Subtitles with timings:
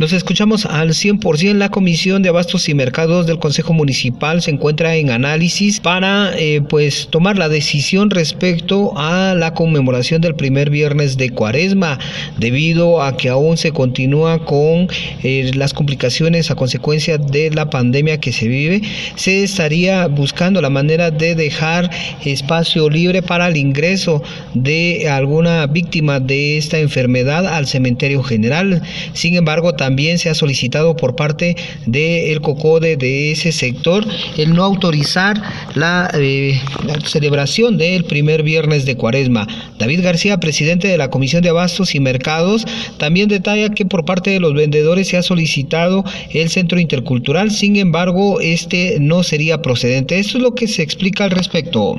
[0.00, 1.54] Nos escuchamos al 100%.
[1.54, 6.60] La Comisión de Abastos y Mercados del Consejo Municipal se encuentra en análisis para eh,
[6.60, 11.98] pues tomar la decisión respecto a la conmemoración del primer viernes de Cuaresma,
[12.38, 14.86] debido a que aún se continúa con
[15.24, 18.82] eh, las complicaciones a consecuencia de la pandemia que se vive.
[19.16, 21.90] Se estaría buscando la manera de dejar
[22.24, 24.22] espacio libre para el ingreso
[24.54, 28.80] de alguna víctima de esta enfermedad al cementerio general.
[29.12, 34.06] Sin embargo, también también se ha solicitado por parte del COCODE de ese sector
[34.36, 35.40] el no autorizar
[35.74, 39.46] la, eh, la celebración del primer viernes de cuaresma.
[39.78, 42.66] David García, presidente de la Comisión de Abastos y Mercados,
[42.98, 47.76] también detalla que por parte de los vendedores se ha solicitado el centro intercultural, sin
[47.76, 50.18] embargo, este no sería procedente.
[50.18, 51.98] Esto es lo que se explica al respecto.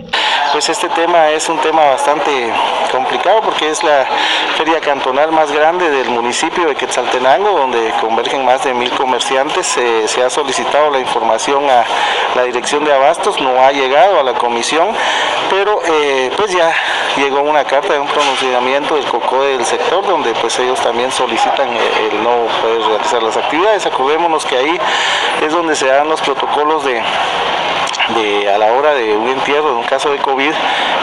[0.52, 2.52] Pues este tema es un tema bastante
[2.92, 4.08] complicado porque es la
[4.58, 9.68] feria cantonal más grande del municipio de Quetzaltenango, donde convergen más de mil comerciantes.
[9.68, 11.86] se ha solicitado la información a
[12.36, 14.90] la dirección de abastos, no ha llegado a la comisión,
[15.52, 16.74] pero eh, pues ya
[17.16, 21.70] llegó una carta de un pronunciamiento del COCO del sector donde pues ellos también solicitan
[21.70, 23.86] eh, el no poder realizar las actividades.
[23.86, 24.80] Acordémonos que ahí
[25.42, 27.02] es donde se dan los protocolos de
[28.16, 30.52] de, a la hora de un entierro, de un caso de COVID,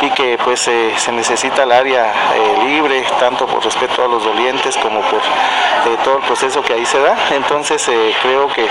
[0.03, 4.25] y que pues eh, se necesita el área eh, libre, tanto por respeto a los
[4.25, 7.17] dolientes como por eh, todo el proceso que ahí se da.
[7.31, 7.89] Entonces
[8.23, 8.67] creo que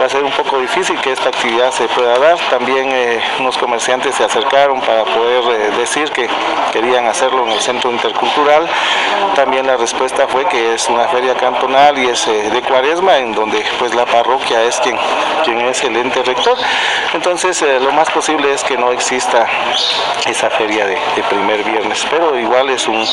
[0.00, 2.38] va a ser un poco difícil que esta actividad se pueda dar.
[2.50, 2.90] También
[3.38, 6.28] unos comerciantes se acercaron para poder decir que
[6.72, 8.68] querían hacerlo en el centro intercultural.
[9.34, 13.64] También la respuesta fue que es una feria cantonal y es de cuaresma, en donde
[13.78, 14.98] pues la parroquia es quien,
[15.44, 16.56] quien es el ente rector.
[17.14, 19.46] Entonces eh, lo más posible es que no exista
[20.26, 23.06] esa feria de, primer viernes, pero igual es, un,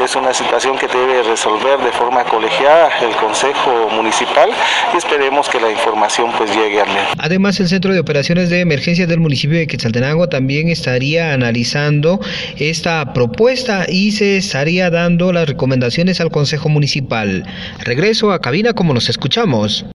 [0.00, 4.50] es una situación que debe resolver de forma colegiada el Consejo Municipal
[4.92, 7.12] y esperemos que la información pues llegue al menos.
[7.18, 12.20] Además, el Centro de Operaciones de Emergencia del municipio de Quetzaltenango también estaría analizando
[12.56, 17.44] esta propuesta y se estaría dando las recomendaciones al Consejo Municipal.
[17.78, 19.84] Regreso a cabina como nos escuchamos.